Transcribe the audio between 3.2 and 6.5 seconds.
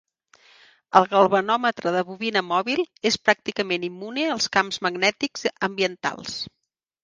pràcticament immune als camps magnètics ambientals.